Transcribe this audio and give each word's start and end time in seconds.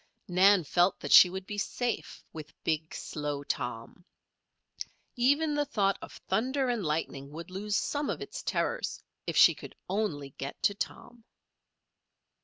Nan 0.27 0.63
felt 0.63 0.99
that 1.01 1.11
she 1.11 1.29
would 1.29 1.45
be 1.45 1.59
safe 1.59 2.23
with 2.33 2.55
big, 2.63 2.91
slow 2.91 3.43
Tom. 3.43 4.03
Even 5.15 5.53
the 5.53 5.63
thought 5.63 5.95
of 6.01 6.13
thunder 6.27 6.69
and 6.69 6.83
lightning 6.83 7.29
would 7.29 7.51
lose 7.51 7.75
some 7.75 8.09
of 8.09 8.19
its 8.19 8.41
terrors 8.41 9.03
if 9.27 9.37
she 9.37 9.53
could 9.53 9.75
only 9.87 10.31
get 10.39 10.59
to 10.63 10.73
Tom. 10.73 11.23